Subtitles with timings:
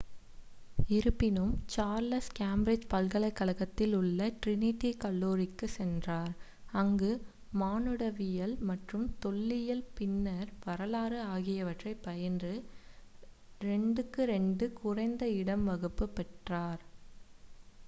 [0.89, 6.31] இருப்பினும் Charles Cambridge பல்கலைக் கழகத்தில் உள்ள டிரினிட்டி கல்லூரிக்குச் சென்றார்
[6.73, 7.11] அங்கு
[7.59, 16.83] மானுடவியல் மற்றும் தொல்லியல் பின்னர் வரலாறு ஆகியவற்றைப் பயின்று 2: 2 குறைந்த இரண்டாம் வகுப்பு பட்டம் பெற்றார்